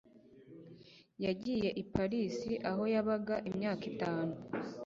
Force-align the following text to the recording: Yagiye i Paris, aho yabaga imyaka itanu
Yagiye 1.25 1.69
i 1.81 1.83
Paris, 1.93 2.35
aho 2.69 2.83
yabaga 2.93 3.35
imyaka 3.49 3.83
itanu 3.91 4.33